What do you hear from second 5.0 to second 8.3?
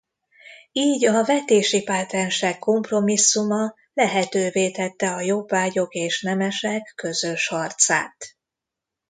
a jobbágyok és nemesek közös harcát.